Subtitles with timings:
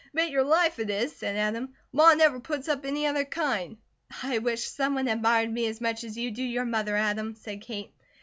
[0.15, 1.75] "Bet your life it is," said Adam.
[1.93, 3.77] "Ma never puts up any other kind."
[4.23, 7.91] "I wish someone admired me as much as you do your mother, Adam," said Kate.